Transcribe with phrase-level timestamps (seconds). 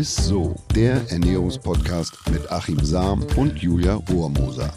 [0.00, 4.72] ist so, der Ernährungspodcast mit Achim Sam und Julia Rohrmoser.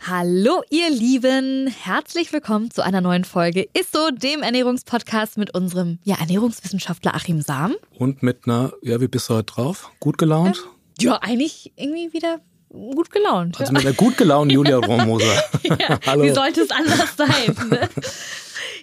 [0.00, 6.16] Hallo ihr Lieben, herzlich willkommen zu einer neuen Folge ISSO, dem Ernährungspodcast mit unserem ja,
[6.18, 7.76] Ernährungswissenschaftler Achim Sam.
[8.00, 9.92] Und mit einer, ja, wie bist du heute drauf?
[10.00, 10.56] Gut gelaunt?
[10.56, 12.40] Ähm, ja, eigentlich irgendwie wieder
[12.72, 13.60] gut gelaunt.
[13.60, 15.42] Also mit einer gut gelaunten Julia Rohrmoser.
[15.62, 16.24] ja, Hallo.
[16.24, 17.56] Wie sollte es anders sein?
[17.70, 17.88] Ne?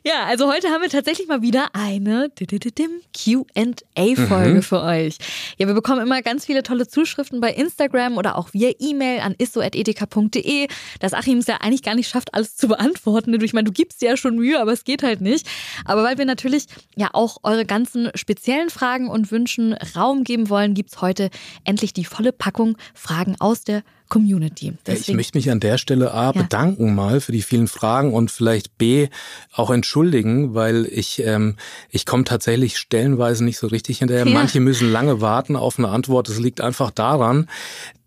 [0.04, 4.62] Ja, also heute haben wir tatsächlich mal wieder eine QA-Folge mhm.
[4.62, 5.18] für euch.
[5.58, 9.36] Ja, wir bekommen immer ganz viele tolle Zuschriften bei Instagram oder auch via E-Mail an
[9.38, 10.68] isso.edeka.de,
[11.00, 13.40] dass Achim es ja eigentlich gar nicht schafft, alles zu beantworten.
[13.42, 15.48] Ich meine, du gibst dir ja schon Mühe, aber es geht halt nicht.
[15.84, 20.76] Aber weil wir natürlich ja auch eure ganzen speziellen Fragen und Wünschen Raum geben wollen,
[20.76, 21.30] gibt es heute
[21.66, 24.74] endlich die volle Packung Fragen aus der Community.
[24.86, 26.32] Deswegen, ich möchte mich an der Stelle A ja.
[26.32, 29.08] bedanken mal für die vielen Fragen und vielleicht B
[29.54, 31.56] auch entschuldigen, weil ich ähm,
[31.90, 34.26] ich komme tatsächlich stellenweise nicht so richtig hinterher.
[34.26, 34.34] Ja.
[34.34, 36.28] Manche müssen lange warten auf eine Antwort.
[36.28, 37.48] Das liegt einfach daran,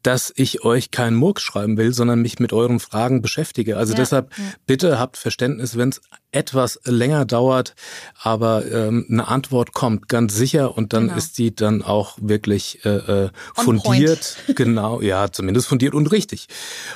[0.03, 3.77] dass ich euch keinen Murks schreiben will, sondern mich mit euren Fragen beschäftige.
[3.77, 4.45] Also ja, deshalb ja.
[4.67, 6.01] bitte habt Verständnis, wenn es
[6.33, 7.75] etwas länger dauert,
[8.21, 11.17] aber ähm, eine Antwort kommt ganz sicher und dann genau.
[11.17, 12.89] ist die dann auch wirklich äh,
[13.25, 16.49] äh fundiert, genau, ja, zumindest fundiert und richtig.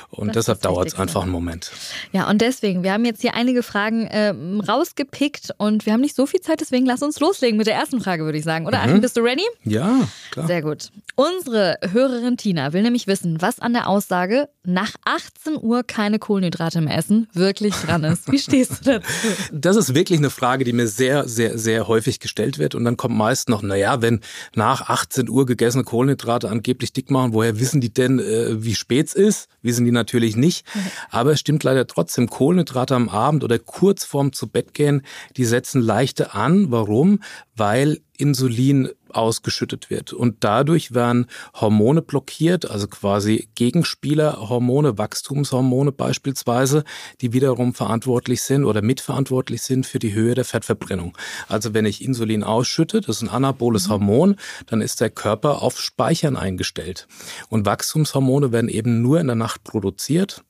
[0.09, 1.71] Und das deshalb dauert es einfach einen Moment.
[2.11, 4.33] Ja, und deswegen, wir haben jetzt hier einige Fragen äh,
[4.67, 8.01] rausgepickt und wir haben nicht so viel Zeit, deswegen lass uns loslegen mit der ersten
[8.01, 8.67] Frage, würde ich sagen.
[8.67, 8.89] Oder mhm.
[8.89, 9.45] Achim, bist du ready?
[9.63, 10.47] Ja, klar.
[10.47, 10.89] Sehr gut.
[11.15, 16.19] Unsere Hörerin Tina will nämlich nämlich wissen, was an der Aussage nach 18 Uhr keine
[16.19, 18.31] Kohlenhydrate mehr essen wirklich dran ist.
[18.31, 19.26] Wie stehst du dazu?
[19.51, 22.75] Das ist wirklich eine Frage, die mir sehr, sehr, sehr häufig gestellt wird.
[22.75, 24.21] Und dann kommt meist noch, naja, wenn
[24.55, 29.07] nach 18 Uhr gegessene Kohlenhydrate angeblich dick machen, woher wissen die denn, äh, wie spät
[29.07, 29.49] es ist?
[29.61, 30.65] Wissen die natürlich nicht.
[31.09, 35.01] Aber es stimmt leider trotzdem, Kohlenhydrate am Abend oder kurz vorm zu Bett gehen,
[35.35, 36.71] die setzen leichte an.
[36.71, 37.21] Warum?
[37.55, 40.13] Weil Insulin ausgeschüttet wird.
[40.13, 46.83] Und dadurch werden Hormone blockiert, also quasi Gegenspielerhormone, Wachstumshormone beispielsweise,
[47.21, 51.17] die wiederum verantwortlich sind oder mitverantwortlich sind für die Höhe der Fettverbrennung.
[51.47, 53.91] Also wenn ich Insulin ausschütte, das ist ein anaboles mhm.
[53.91, 54.35] Hormon,
[54.67, 57.07] dann ist der Körper auf Speichern eingestellt.
[57.49, 60.43] Und Wachstumshormone werden eben nur in der Nacht produziert,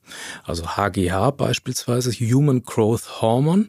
[0.44, 3.68] also HGH beispielsweise, Human Growth Hormone.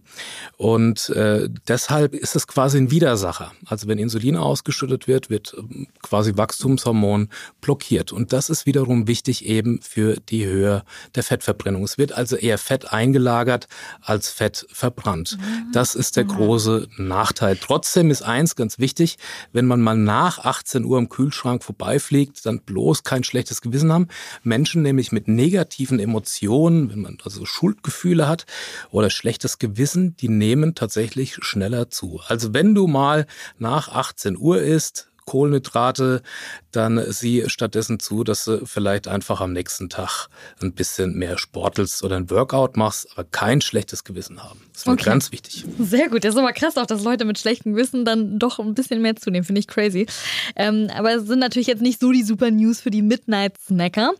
[0.57, 3.51] Und äh, deshalb ist es quasi ein Widersacher.
[3.65, 7.29] Also wenn Insulin ausgeschüttet wird, wird ähm, quasi Wachstumshormon
[7.61, 8.11] blockiert.
[8.11, 10.83] Und das ist wiederum wichtig eben für die Höhe
[11.15, 11.83] der Fettverbrennung.
[11.83, 13.67] Es wird also eher Fett eingelagert
[14.01, 15.37] als Fett verbrannt.
[15.39, 15.71] Mhm.
[15.73, 17.57] Das ist der große Nachteil.
[17.57, 19.17] Trotzdem ist eins ganz wichtig,
[19.51, 24.07] wenn man mal nach 18 Uhr im Kühlschrank vorbeifliegt, dann bloß kein schlechtes Gewissen haben.
[24.43, 28.45] Menschen nämlich mit negativen Emotionen, wenn man also Schuldgefühle hat
[28.91, 32.21] oder schlechtes Gewissen, die nehmen tatsächlich schneller zu.
[32.27, 33.25] Also wenn du mal
[33.57, 36.23] nach 18 Uhr ist, Kohlenhydrate,
[36.71, 40.27] dann sieh stattdessen zu, dass du vielleicht einfach am nächsten Tag
[40.59, 44.59] ein bisschen mehr sportelst oder ein Workout machst, aber kein schlechtes Gewissen haben.
[44.73, 45.03] Das ist okay.
[45.03, 45.65] ganz wichtig.
[45.77, 46.23] Sehr gut.
[46.23, 49.15] Das ist aber krass auch, dass Leute mit schlechtem Gewissen dann doch ein bisschen mehr
[49.17, 49.45] zunehmen.
[49.45, 50.07] Finde ich crazy.
[50.55, 54.13] Ähm, aber es sind natürlich jetzt nicht so die super News für die Midnight-Snacker.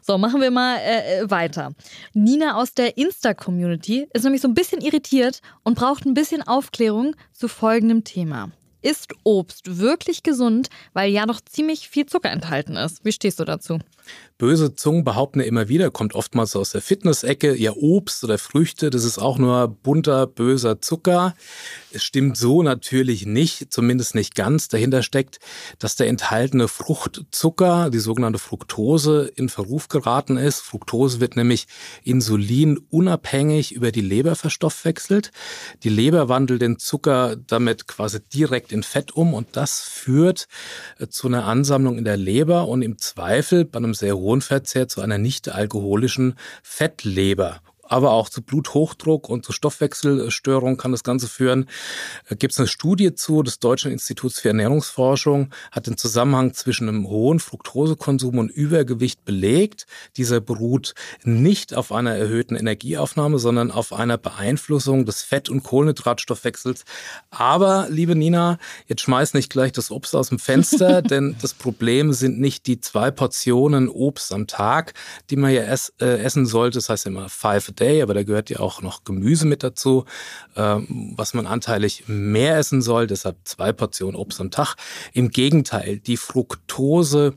[0.00, 1.74] So, machen wir mal äh, weiter.
[2.14, 7.16] Nina aus der Insta-Community ist nämlich so ein bisschen irritiert und braucht ein bisschen Aufklärung
[7.32, 8.52] zu folgendem Thema.
[8.82, 13.04] Ist Obst wirklich gesund, weil ja noch ziemlich viel Zucker enthalten ist?
[13.04, 13.78] Wie stehst du dazu?
[14.42, 18.90] Böse Zungen behaupten ja immer wieder, kommt oftmals aus der Fitness-Ecke, ja Obst oder Früchte,
[18.90, 21.36] das ist auch nur bunter, böser Zucker.
[21.92, 24.66] Es stimmt so natürlich nicht, zumindest nicht ganz.
[24.66, 25.38] Dahinter steckt,
[25.78, 30.60] dass der enthaltene Fruchtzucker, die sogenannte Fructose, in Verruf geraten ist.
[30.60, 31.68] Fructose wird nämlich
[32.02, 35.30] insulinunabhängig über die Leber verstoffwechselt.
[35.84, 40.48] Die Leber wandelt den Zucker damit quasi direkt in Fett um und das führt
[40.98, 44.88] äh, zu einer Ansammlung in der Leber und im Zweifel bei einem sehr hohen Verzehr
[44.88, 47.60] zu einer nicht alkoholischen Fettleber
[47.92, 51.68] aber auch zu Bluthochdruck und zu Stoffwechselstörungen kann das Ganze führen.
[52.26, 56.88] Äh, Gibt es eine Studie zu des Deutschen Instituts für Ernährungsforschung, hat den Zusammenhang zwischen
[56.88, 59.86] einem hohen Fructosekonsum und Übergewicht belegt.
[60.16, 66.84] Dieser beruht nicht auf einer erhöhten Energieaufnahme, sondern auf einer Beeinflussung des Fett- und Kohlenhydratstoffwechsels.
[67.28, 68.56] Aber, liebe Nina,
[68.86, 72.80] jetzt schmeiß nicht gleich das Obst aus dem Fenster, denn das Problem sind nicht die
[72.80, 74.94] zwei Portionen Obst am Tag,
[75.28, 76.78] die man ja ess, äh, essen sollte.
[76.78, 80.04] Das heißt immer five a day, aber da gehört ja auch noch Gemüse mit dazu,
[80.56, 84.76] ähm, was man anteilig mehr essen soll, deshalb zwei Portionen Obst am Tag.
[85.12, 87.34] Im Gegenteil, die Fructose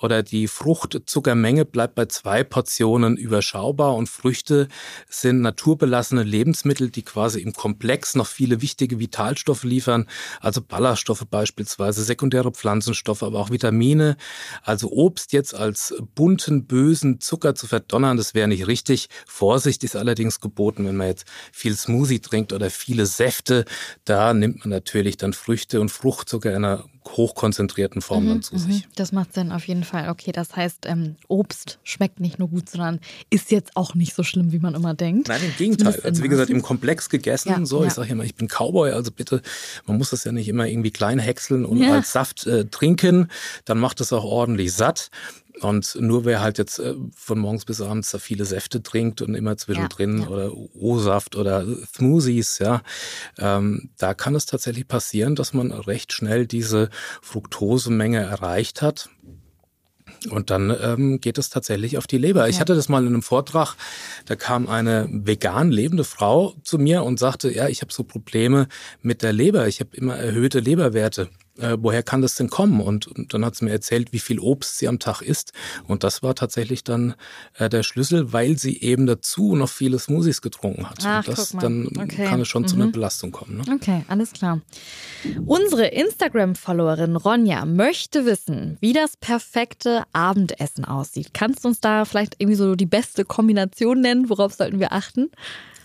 [0.00, 4.68] oder die Fruchtzuckermenge bleibt bei zwei Portionen überschaubar und Früchte
[5.08, 10.06] sind naturbelassene Lebensmittel, die quasi im Komplex noch viele wichtige Vitalstoffe liefern,
[10.40, 14.16] also Ballaststoffe beispielsweise, sekundäre Pflanzenstoffe, aber auch Vitamine.
[14.62, 19.08] Also Obst jetzt als bunten, bösen Zucker zu verdonnern, das wäre nicht richtig.
[19.26, 23.64] Vorsicht ist allerdings geboten, wenn man jetzt viel Smoothie trinkt oder viele Säfte.
[24.04, 26.84] Da nimmt man natürlich dann Früchte und Fruchtzucker in einer
[27.16, 28.86] hochkonzentrierten Form mhm, dann zu sich.
[28.86, 28.90] Mhm.
[28.96, 30.08] Das macht Sinn auf jeden Fall.
[30.08, 33.00] Okay, das heißt, ähm, Obst schmeckt nicht nur gut, sondern
[33.30, 35.28] ist jetzt auch nicht so schlimm, wie man immer denkt.
[35.28, 36.00] Nein, im Gegenteil.
[36.02, 37.50] Also wie gesagt, im Komplex gegessen.
[37.50, 37.88] Ja, so, ja.
[37.88, 39.42] ich sage immer, ich bin Cowboy, also bitte,
[39.86, 41.94] man muss das ja nicht immer irgendwie klein häckseln und ja.
[41.94, 43.28] als Saft äh, trinken.
[43.64, 45.10] Dann macht es auch ordentlich satt.
[45.60, 49.34] Und nur wer halt jetzt äh, von morgens bis abends da viele Säfte trinkt und
[49.34, 50.30] immer zwischendrin ja, ja.
[50.30, 51.64] oder O-Saft oder
[51.94, 52.82] Smoothies, ja,
[53.38, 56.90] ähm, da kann es tatsächlich passieren, dass man recht schnell diese
[57.22, 59.10] Fructosemenge erreicht hat.
[60.30, 62.40] Und dann ähm, geht es tatsächlich auf die Leber.
[62.40, 62.46] Ja.
[62.48, 63.76] Ich hatte das mal in einem Vortrag,
[64.26, 68.66] da kam eine vegan lebende Frau zu mir und sagte, ja, ich habe so Probleme
[69.00, 71.28] mit der Leber, ich habe immer erhöhte Leberwerte
[71.58, 72.80] äh, woher kann das denn kommen?
[72.80, 75.52] Und, und dann hat sie mir erzählt, wie viel Obst sie am Tag isst.
[75.86, 77.14] Und das war tatsächlich dann
[77.54, 80.98] äh, der Schlüssel, weil sie eben dazu noch viele Smoothies getrunken hat.
[81.04, 82.26] Ach, und das, dann okay.
[82.26, 82.68] kann es schon mhm.
[82.68, 82.92] zu einer mhm.
[82.92, 83.58] Belastung kommen.
[83.58, 83.64] Ne?
[83.74, 84.60] Okay, alles klar.
[85.46, 91.34] Unsere Instagram-Followerin Ronja möchte wissen, wie das perfekte Abendessen aussieht.
[91.34, 94.30] Kannst du uns da vielleicht irgendwie so die beste Kombination nennen?
[94.30, 95.30] Worauf sollten wir achten?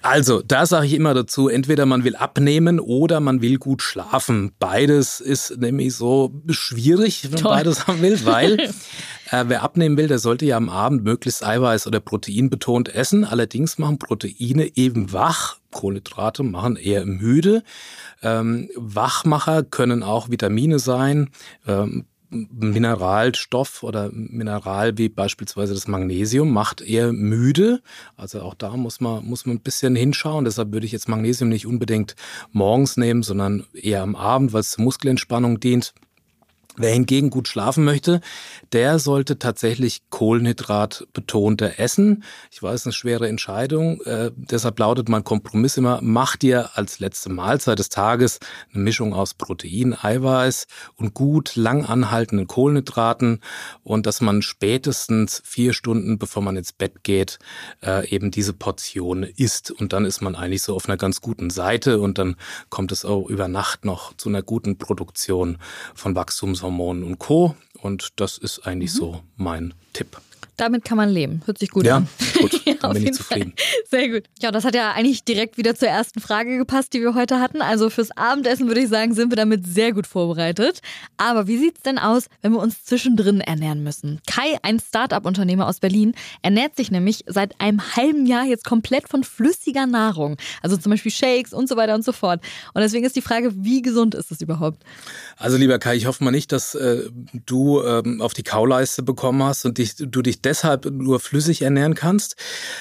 [0.04, 4.52] Also, da sage ich immer dazu, entweder man will abnehmen oder man will gut schlafen.
[4.60, 8.60] Beides ist nämlich so schwierig, wenn man beides haben will, weil
[9.32, 13.24] äh, wer abnehmen will, der sollte ja am Abend möglichst Eiweiß oder Protein betont essen.
[13.24, 15.58] Allerdings machen Proteine eben wach.
[15.72, 17.64] Kohlenhydrate machen eher müde.
[18.22, 21.30] Ähm, Wachmacher können auch Vitamine sein.
[21.66, 27.82] Ähm, Mineralstoff oder Mineral wie beispielsweise das Magnesium macht eher müde.
[28.18, 30.46] Also auch da muss man, muss man ein bisschen hinschauen.
[30.46, 32.16] Deshalb würde ich jetzt Magnesium nicht unbedingt
[32.52, 35.94] morgens nehmen, sondern eher am Abend, weil es zur Muskelentspannung dient.
[36.76, 38.20] Wer hingegen gut schlafen möchte,
[38.72, 42.24] der sollte tatsächlich Kohlenhydrat betonter essen.
[42.50, 44.02] Ich weiß, eine schwere Entscheidung.
[44.02, 48.40] Äh, deshalb lautet mein Kompromiss immer, mach dir als letzte Mahlzeit des Tages
[48.74, 50.66] eine Mischung aus Protein, Eiweiß
[50.96, 53.42] und gut lang anhaltenden Kohlenhydraten
[53.84, 57.38] und dass man spätestens vier Stunden, bevor man ins Bett geht,
[57.84, 59.70] äh, eben diese Portion isst.
[59.70, 62.36] Und dann ist man eigentlich so auf einer ganz guten Seite und dann
[62.70, 65.60] kommt es auch über Nacht noch zu einer guten Produktion
[65.94, 67.56] von Wachstums Hormonen und Co.
[67.82, 68.98] Und das ist eigentlich mhm.
[68.98, 70.20] so mein Tipp.
[70.58, 71.42] Damit kann man leben.
[71.46, 72.08] Hört sich gut ja, an.
[72.40, 73.54] Gut, ja, dann bin ich zufrieden.
[73.56, 73.76] Fall.
[73.90, 74.24] Sehr gut.
[74.42, 77.62] Ja, das hat ja eigentlich direkt wieder zur ersten Frage gepasst, die wir heute hatten.
[77.62, 80.82] Also fürs Abendessen würde ich sagen, sind wir damit sehr gut vorbereitet.
[81.18, 84.20] Aber wie sieht es denn aus, wenn wir uns zwischendrin ernähren müssen?
[84.28, 89.24] Kai, ein Start-up-Unternehmer aus Berlin, ernährt sich nämlich seit einem halben Jahr jetzt komplett von
[89.24, 90.38] flüssiger Nahrung.
[90.62, 92.42] Also zum Beispiel Shakes und so weiter und so fort.
[92.74, 94.84] Und deswegen ist die Frage, wie gesund ist es überhaupt?
[95.38, 97.10] Also lieber Kai, ich hoffe mal nicht, dass äh,
[97.46, 101.96] du ähm, auf die Kauleiste bekommen hast und dich, du dich deshalb nur flüssig ernähren
[101.96, 102.36] kannst.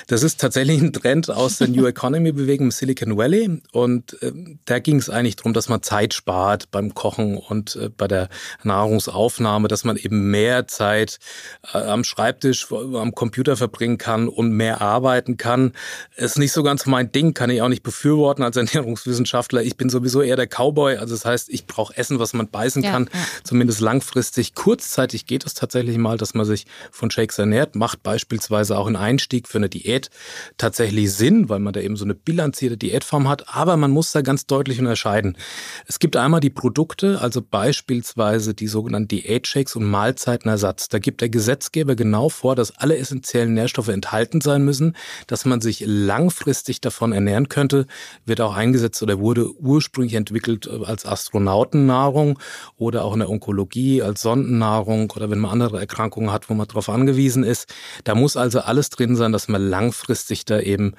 [0.07, 4.33] Das ist tatsächlich ein Trend aus der New Economy Bewegung im Silicon Valley und äh,
[4.65, 8.29] da ging es eigentlich darum, dass man Zeit spart beim Kochen und äh, bei der
[8.63, 11.19] Nahrungsaufnahme, dass man eben mehr Zeit
[11.73, 15.73] äh, am Schreibtisch, am Computer verbringen kann und mehr arbeiten kann.
[16.17, 19.63] Ist nicht so ganz mein Ding, kann ich auch nicht befürworten als Ernährungswissenschaftler.
[19.63, 22.83] Ich bin sowieso eher der Cowboy, also das heißt, ich brauche Essen, was man beißen
[22.83, 23.21] ja, kann, ja.
[23.45, 24.55] zumindest langfristig.
[24.55, 28.87] Kurzzeitig geht es tatsächlich mal, dass man sich von Shakes ernährt ernährt, macht beispielsweise auch
[28.87, 30.09] ein Einstieg für eine Diät
[30.57, 33.55] tatsächlich Sinn, weil man da eben so eine bilanzierte Diätform hat.
[33.55, 35.37] Aber man muss da ganz deutlich unterscheiden.
[35.87, 40.89] Es gibt einmal die Produkte, also beispielsweise die sogenannten Diätshakes und Mahlzeitenersatz.
[40.89, 45.61] Da gibt der Gesetzgeber genau vor, dass alle essentiellen Nährstoffe enthalten sein müssen, dass man
[45.61, 47.87] sich langfristig davon ernähren könnte,
[48.25, 52.39] wird auch eingesetzt oder wurde ursprünglich entwickelt als Astronautennahrung
[52.79, 56.67] oder auch in der Onkologie als Sondennahrung oder wenn man andere Erkrankungen hat, wo man
[56.67, 57.73] darauf angewiesen gewesen ist.
[58.05, 60.95] Da muss also alles drin sein, dass man langfristig da eben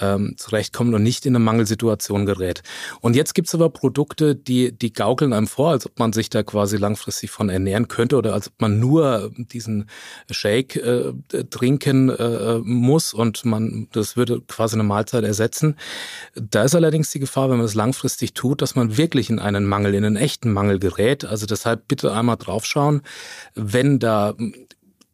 [0.00, 2.62] ähm, zurechtkommt und nicht in eine Mangelsituation gerät.
[3.00, 6.30] Und jetzt gibt es aber Produkte, die, die gaukeln einem vor, als ob man sich
[6.30, 9.88] da quasi langfristig von ernähren könnte oder als ob man nur diesen
[10.30, 11.12] Shake äh,
[11.50, 15.76] trinken äh, muss und man das würde quasi eine Mahlzeit ersetzen.
[16.34, 19.64] Da ist allerdings die Gefahr, wenn man das langfristig tut, dass man wirklich in einen
[19.64, 21.24] Mangel, in einen echten Mangel gerät.
[21.24, 23.02] Also deshalb bitte einmal draufschauen,
[23.54, 24.34] wenn da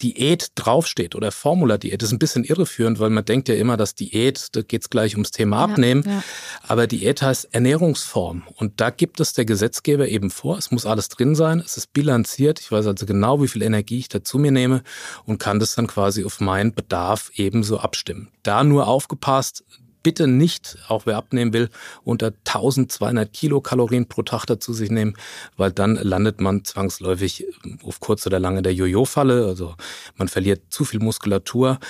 [0.02, 4.48] Diät draufsteht oder Formula-Diät, ist ein bisschen irreführend, weil man denkt ja immer, dass Diät,
[4.52, 6.02] da geht es gleich ums Thema Abnehmen.
[6.04, 6.24] Ja, ja.
[6.62, 8.42] Aber Diät heißt Ernährungsform.
[8.56, 11.92] Und da gibt es der Gesetzgeber eben vor, es muss alles drin sein, es ist
[11.92, 12.60] bilanziert.
[12.60, 14.82] Ich weiß also genau, wie viel Energie ich dazu mir nehme
[15.24, 18.28] und kann das dann quasi auf meinen Bedarf ebenso abstimmen.
[18.42, 19.64] Da nur aufgepasst,
[20.04, 21.68] bitte nicht, auch wer abnehmen will,
[22.04, 25.16] unter 1200 Kilokalorien pro Tag dazu sich nehmen,
[25.56, 27.46] weil dann landet man zwangsläufig
[27.82, 29.46] auf kurz oder lange der Jojo-Falle.
[29.46, 29.74] Also
[30.14, 31.80] man verliert zu viel Muskulatur.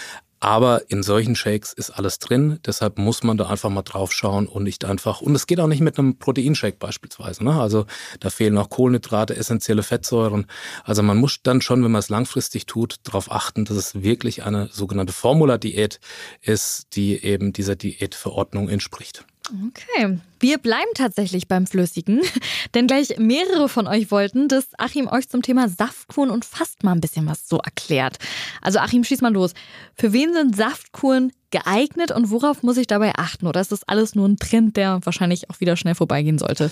[0.44, 4.46] Aber in solchen Shakes ist alles drin, deshalb muss man da einfach mal drauf schauen
[4.46, 5.22] und nicht einfach.
[5.22, 7.42] Und es geht auch nicht mit einem Proteinshake beispielsweise.
[7.42, 7.58] Ne?
[7.58, 7.86] Also
[8.20, 10.44] da fehlen auch Kohlenhydrate, essentielle Fettsäuren.
[10.84, 14.44] Also man muss dann schon, wenn man es langfristig tut, darauf achten, dass es wirklich
[14.44, 15.98] eine sogenannte Formula-Diät
[16.42, 19.24] ist, die eben dieser Diätverordnung entspricht.
[19.46, 22.22] Okay, wir bleiben tatsächlich beim Flüssigen,
[22.74, 26.92] denn gleich mehrere von euch wollten, dass Achim euch zum Thema Saftkuren und Fast mal
[26.92, 28.16] ein bisschen was so erklärt.
[28.62, 29.52] Also Achim, schieß mal los.
[29.96, 33.46] Für wen sind Saftkuren geeignet und worauf muss ich dabei achten?
[33.46, 36.70] Oder ist das alles nur ein Trend, der wahrscheinlich auch wieder schnell vorbeigehen sollte?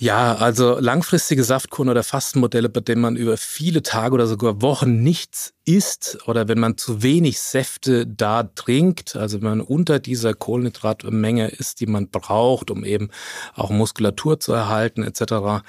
[0.00, 5.02] Ja, also langfristige Saftkuren oder Fastenmodelle, bei denen man über viele Tage oder sogar Wochen
[5.02, 10.34] nichts isst oder wenn man zu wenig Säfte da trinkt, also wenn man unter dieser
[10.34, 13.10] Kohlenhydratmenge ist, die man braucht, um eben
[13.56, 15.64] auch Muskulatur zu erhalten etc.,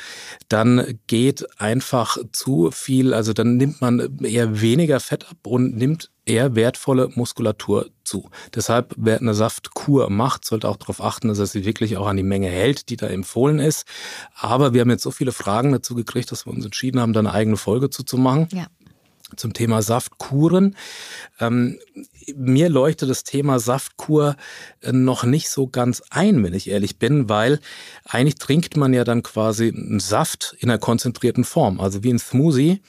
[0.47, 6.11] dann geht einfach zu viel, also dann nimmt man eher weniger Fett ab und nimmt
[6.29, 8.29] eher wertvolle Muskulatur zu.
[8.55, 12.17] Deshalb, wer eine Saftkur macht, sollte auch darauf achten, dass er sie wirklich auch an
[12.17, 13.85] die Menge hält, die da empfohlen ist.
[14.35, 17.19] Aber wir haben jetzt so viele Fragen dazu gekriegt, dass wir uns entschieden haben, da
[17.19, 18.47] eine eigene Folge zu, zu machen.
[18.53, 18.67] Ja
[19.35, 20.75] zum Thema Saftkuren.
[21.39, 21.79] Ähm,
[22.37, 24.35] mir leuchtet das Thema Saftkur
[24.81, 27.59] äh, noch nicht so ganz ein, wenn ich ehrlich bin, weil
[28.05, 32.19] eigentlich trinkt man ja dann quasi einen Saft in einer konzentrierten Form, also wie ein
[32.19, 32.81] Smoothie.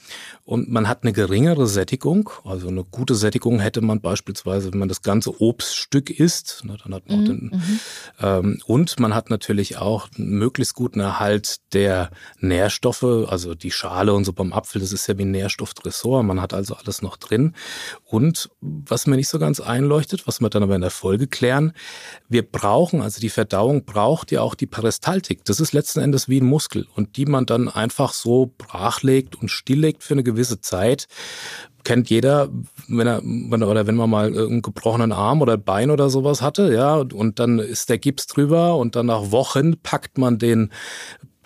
[0.43, 2.29] Und man hat eine geringere Sättigung.
[2.43, 6.63] Also eine gute Sättigung hätte man beispielsweise, wenn man das ganze Obststück isst.
[6.65, 7.25] Ne, dann hat man mhm.
[7.25, 7.79] den, mhm.
[8.19, 14.13] ähm, und man hat natürlich auch einen möglichst guten Erhalt der Nährstoffe, also die Schale
[14.13, 16.21] und so beim Apfel, das ist ja wie ein Nährstoffdressor.
[16.23, 17.55] Man hat also alles noch drin.
[18.03, 21.73] Und was mir nicht so ganz einleuchtet, was wir dann aber in der Folge klären,
[22.29, 25.43] wir brauchen, also die Verdauung braucht ja auch die Peristaltik.
[25.45, 29.49] Das ist letzten Endes wie ein Muskel und die man dann einfach so brachlegt und
[29.49, 31.07] stilllegt für eine gewisse Zeit,
[31.83, 32.49] kennt jeder,
[32.87, 36.73] wenn er wenn, oder wenn man mal einen gebrochenen Arm oder Bein oder sowas hatte,
[36.73, 40.71] ja, und dann ist der Gips drüber und dann nach Wochen packt man den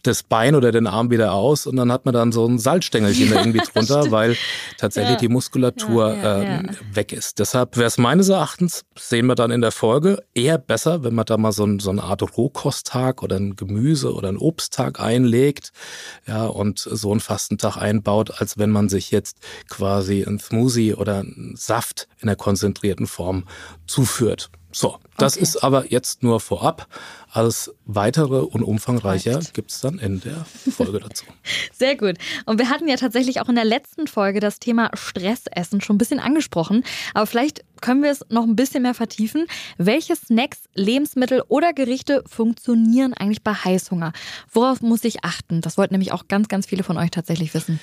[0.08, 3.30] das Bein oder den Arm wieder aus und dann hat man dann so ein Salzstängelchen
[3.32, 4.36] da irgendwie drunter, weil
[4.78, 5.20] tatsächlich ja.
[5.20, 7.40] die Muskulatur ja, ja, äh, weg ist.
[7.40, 11.26] Deshalb wäre es meines Erachtens, sehen wir dann in der Folge, eher besser, wenn man
[11.26, 15.72] da mal so, ein, so eine Art Rohkosttag oder ein Gemüse- oder ein Obsttag einlegt
[16.28, 19.38] ja, und so einen Fastentag einbaut, als wenn man sich jetzt
[19.70, 23.46] quasi ein Smoothie oder einen Saft in der konzentrierten Form
[23.88, 24.50] zuführt.
[24.76, 25.44] So, das okay.
[25.44, 26.88] ist aber jetzt nur vorab.
[27.32, 31.24] Alles weitere und umfangreicher gibt es dann in der Folge dazu.
[31.72, 32.18] Sehr gut.
[32.46, 35.98] Und wir hatten ja tatsächlich auch in der letzten Folge das Thema Stressessen schon ein
[35.98, 36.84] bisschen angesprochen.
[37.14, 39.46] Aber vielleicht können wir es noch ein bisschen mehr vertiefen.
[39.78, 44.12] Welche Snacks, Lebensmittel oder Gerichte funktionieren eigentlich bei Heißhunger?
[44.52, 45.62] Worauf muss ich achten?
[45.62, 47.80] Das wollten nämlich auch ganz, ganz viele von euch tatsächlich wissen.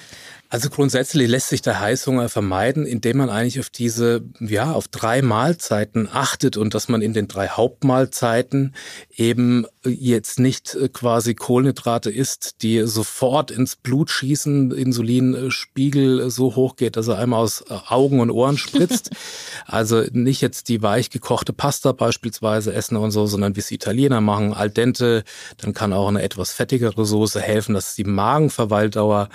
[0.49, 5.23] Also grundsätzlich lässt sich der Heißhunger vermeiden, indem man eigentlich auf diese, ja, auf drei
[5.23, 8.75] Mahlzeiten achtet und dass man in den drei Hauptmahlzeiten
[9.17, 16.77] eben jetzt nicht äh, quasi Kohlenhydrate isst, die sofort ins Blut schießen, Insulinspiegel so hoch
[16.77, 19.11] geht, dass er einmal aus äh, Augen und Ohren spritzt.
[19.67, 24.21] also nicht jetzt die weich gekochte Pasta beispielsweise essen und so, sondern wie es Italiener
[24.21, 25.25] machen, al dente.
[25.59, 29.29] Dann kann auch eine etwas fettigere Soße helfen, dass die Magenverweildauer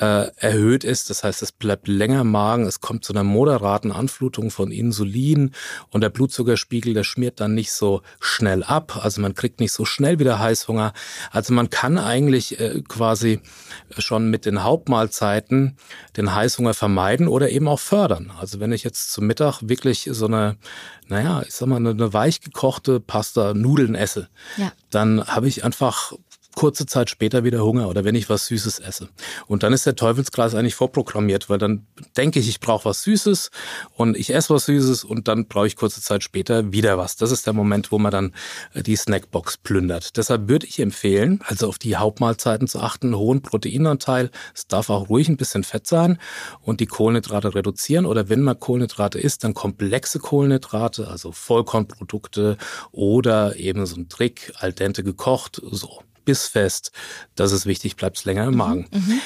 [0.00, 1.10] äh, erhöht ist.
[1.10, 5.52] Das heißt, es bleibt länger im Magen, es kommt zu einer moderaten Anflutung von Insulin
[5.90, 9.00] und der Blutzuckerspiegel, der schmiert dann nicht so schnell ab.
[9.02, 10.92] Also man kriegt nicht so schnell wieder Heißhunger.
[11.30, 13.40] Also man kann eigentlich äh, quasi
[13.98, 15.76] schon mit den Hauptmahlzeiten
[16.16, 18.32] den Heißhunger vermeiden oder eben auch fördern.
[18.38, 20.56] Also wenn ich jetzt zum Mittag wirklich so eine,
[21.08, 24.72] naja, ich sag mal, eine, eine weich gekochte Pasta Nudeln esse, ja.
[24.90, 26.12] dann habe ich einfach
[26.56, 29.10] kurze Zeit später wieder Hunger oder wenn ich was Süßes esse.
[29.46, 31.86] Und dann ist der Teufelskreis eigentlich vorprogrammiert, weil dann
[32.16, 33.50] denke ich, ich brauche was Süßes
[33.94, 37.16] und ich esse was Süßes und dann brauche ich kurze Zeit später wieder was.
[37.16, 38.34] Das ist der Moment, wo man dann
[38.72, 40.16] äh, die Snackbox plündert.
[40.16, 44.30] Deshalb würde ich empfehlen, also auf die Hauptmahlzeiten zu achten, hohen Proteinanteil.
[44.54, 46.18] Es darf auch ruhig ein bisschen Fett sein
[46.62, 52.56] und die Kohlenhydrate reduzieren oder wenn man Kohlenhydrate isst, dann komplexe Kohlenhydrate, also Vollkornprodukte
[52.92, 56.92] oder eben so ein Trick, al dente gekocht, so bissfest.
[57.34, 58.88] Das ist wichtig, bleibt es länger im mhm, Magen.
[58.92, 59.20] Mhm.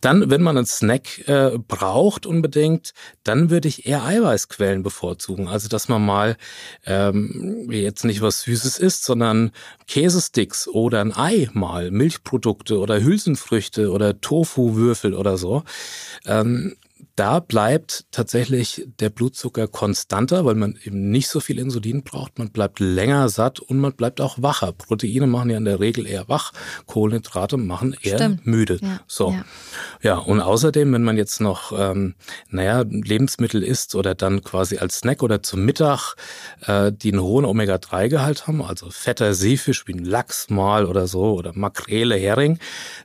[0.00, 2.92] Dann, wenn man einen Snack äh, braucht unbedingt,
[3.24, 5.48] dann würde ich eher Eiweißquellen bevorzugen.
[5.48, 6.36] Also, dass man mal
[6.84, 9.52] ähm, jetzt nicht was Süßes isst, sondern
[9.86, 15.62] Käsesticks oder ein Ei mal, Milchprodukte oder Hülsenfrüchte oder Tofu-Würfel oder so.
[16.26, 16.76] Ähm,
[17.20, 22.38] da bleibt tatsächlich der Blutzucker konstanter, weil man eben nicht so viel Insulin braucht.
[22.38, 24.72] Man bleibt länger satt und man bleibt auch wacher.
[24.72, 26.52] Proteine machen ja in der Regel eher wach,
[26.86, 28.46] Kohlenhydrate machen eher Stimmt.
[28.46, 28.78] müde.
[28.80, 29.00] Ja.
[29.06, 29.32] So.
[29.32, 29.44] Ja.
[30.00, 32.14] ja, und außerdem, wenn man jetzt noch, ähm,
[32.48, 36.14] naja, Lebensmittel isst oder dann quasi als Snack oder zum Mittag,
[36.62, 41.34] äh, die einen hohen Omega-3-Gehalt haben, also fetter Seefisch wie ein Lachs mal oder so
[41.34, 42.58] oder Makrele, Hering,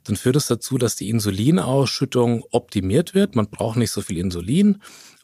[0.06, 3.36] dann führt es das dazu, dass die Insulinausschüttung optimiert wird.
[3.36, 4.82] Man braucht nicht so viel Insulin.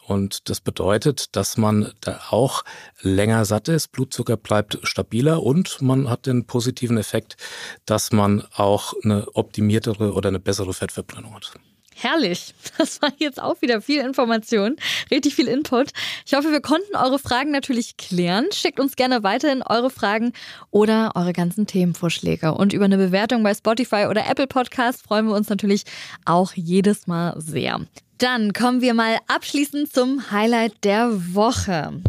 [0.07, 2.63] Und das bedeutet, dass man da auch
[3.01, 7.38] länger satt ist, Blutzucker bleibt stabiler und man hat den positiven Effekt,
[7.85, 11.53] dass man auch eine optimiertere oder eine bessere Fettverbrennung hat.
[11.95, 12.53] Herrlich.
[12.77, 14.75] Das war jetzt auch wieder viel Information,
[15.11, 15.91] richtig viel Input.
[16.25, 18.47] Ich hoffe, wir konnten eure Fragen natürlich klären.
[18.51, 20.33] Schickt uns gerne weiterhin eure Fragen
[20.71, 22.53] oder eure ganzen Themenvorschläge.
[22.55, 25.83] Und über eine Bewertung bei Spotify oder Apple Podcast freuen wir uns natürlich
[26.25, 27.81] auch jedes Mal sehr.
[28.21, 32.03] Dann kommen wir mal abschließend zum Highlight der Woche.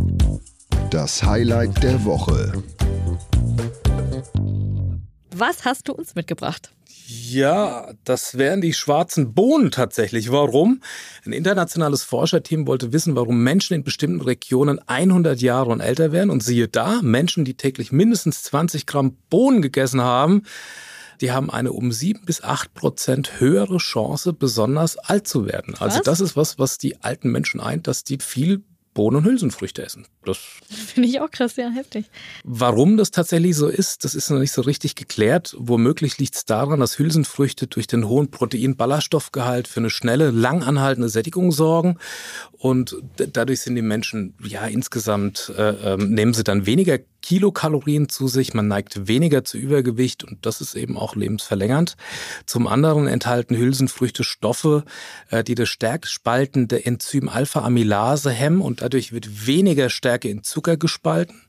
[0.91, 2.53] Das Highlight der Woche.
[5.35, 6.71] Was hast du uns mitgebracht?
[7.07, 10.31] Ja, das wären die schwarzen Bohnen tatsächlich.
[10.31, 10.83] Warum?
[11.25, 16.29] Ein internationales Forscherteam wollte wissen, warum Menschen in bestimmten Regionen 100 Jahre und älter werden.
[16.29, 20.43] Und siehe da, Menschen, die täglich mindestens 20 Gramm Bohnen gegessen haben,
[21.23, 25.75] die haben eine um sieben bis acht Prozent höhere Chance, besonders alt zu werden.
[25.79, 26.05] Also was?
[26.05, 28.63] das ist was, was die alten Menschen eint, dass die viel
[28.95, 30.07] Bohnen und Hülsenfrüchte essen.
[30.25, 32.07] Das finde ich auch krass, ja, heftig.
[32.45, 35.55] Warum das tatsächlich so ist, das ist noch nicht so richtig geklärt.
[35.59, 41.53] Womöglich liegt es daran, dass Hülsenfrüchte durch den hohen Protein-Ballaststoffgehalt für eine schnelle, langanhaltende Sättigung
[41.53, 41.99] sorgen.
[42.53, 48.29] Und dadurch sind die Menschen, ja, insgesamt äh, äh, nehmen sie dann weniger Kilokalorien zu
[48.29, 51.97] sich, man neigt weniger zu Übergewicht und das ist eben auch lebensverlängernd.
[52.47, 54.85] Zum anderen enthalten Hülsenfrüchte Stoffe,
[55.31, 60.77] äh, die das stärkt spaltende Enzym Alpha-Amylase hemmen und dadurch wird weniger Stärke in Zucker
[60.77, 61.43] gespalten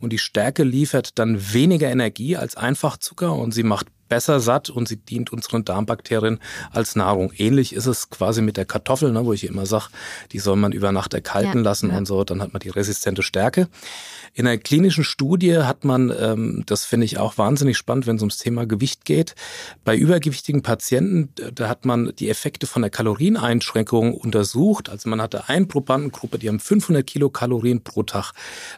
[0.00, 4.88] und die Stärke liefert dann weniger Energie als Einfachzucker und sie macht besser satt und
[4.88, 6.38] sie dient unseren Darmbakterien
[6.70, 7.32] als Nahrung.
[7.36, 9.86] Ähnlich ist es quasi mit der Kartoffel, ne, wo ich immer sage,
[10.32, 11.98] die soll man über Nacht erkalten ja, lassen ja.
[11.98, 13.68] und so, dann hat man die resistente Stärke.
[14.34, 18.22] In einer klinischen Studie hat man, ähm, das finde ich auch wahnsinnig spannend, wenn es
[18.22, 19.34] ums Thema Gewicht geht,
[19.84, 24.88] bei übergewichtigen Patienten, da hat man die Effekte von der Kalorieneinschränkung untersucht.
[24.88, 28.32] Also man hatte eine Probandengruppe, die haben 500 Kilokalorien pro Tag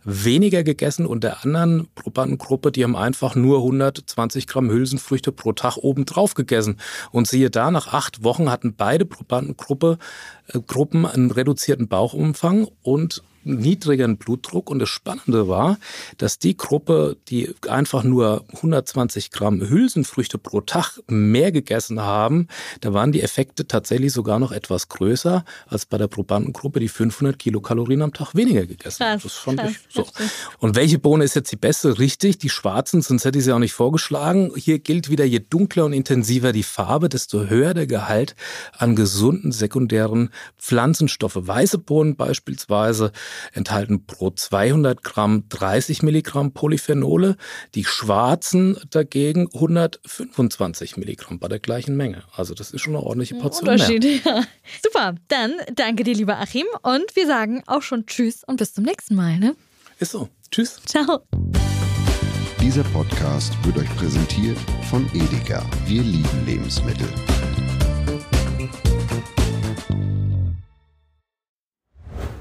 [0.05, 5.77] weniger gegessen und der anderen Probandengruppe, die haben einfach nur 120 Gramm Hülsenfrüchte pro Tag
[5.77, 6.79] obendrauf gegessen.
[7.13, 9.99] Und siehe da, nach acht Wochen hatten beide Probandengruppe,
[10.49, 10.61] äh,
[11.07, 14.71] einen reduzierten Bauchumfang und niedrigeren Blutdruck.
[14.71, 15.79] Und das Spannende war,
[16.19, 22.49] dass die Gruppe, die einfach nur 120 Gramm Hülsenfrüchte pro Tag mehr gegessen haben,
[22.81, 27.39] da waren die Effekte tatsächlich sogar noch etwas größer als bei der Probandengruppe, die 500
[27.39, 29.25] Kilokalorien am Tag weniger gegessen hat.
[29.25, 30.07] Das fand krass, ich so.
[30.59, 31.99] Und welche Bohne ist jetzt die beste?
[31.99, 34.53] Richtig, die schwarzen, sonst hätte ich sie auch nicht vorgeschlagen.
[34.57, 38.35] Hier gilt wieder, je dunkler und intensiver die Farbe, desto höher der Gehalt
[38.77, 41.37] an gesunden sekundären Pflanzenstoffe.
[41.37, 43.13] Weiße Bohnen beispielsweise
[43.53, 47.37] enthalten pro 200 Gramm 30 Milligramm Polyphenole,
[47.75, 52.23] die schwarzen dagegen 125 Milligramm bei der gleichen Menge.
[52.35, 54.37] Also das ist schon eine ordentliche Portion Unterschied, mehr.
[54.37, 54.45] Ja.
[54.83, 58.85] Super, dann danke dir, lieber Achim, und wir sagen auch schon Tschüss und bis zum
[58.85, 59.39] nächsten Mal.
[59.39, 59.57] Ne?
[59.99, 60.29] Ist so.
[60.51, 60.81] Tschüss.
[60.87, 61.23] Ciao.
[62.61, 64.59] Dieser Podcast wird euch präsentiert
[64.91, 65.65] von Edeka.
[65.87, 67.09] Wir lieben Lebensmittel.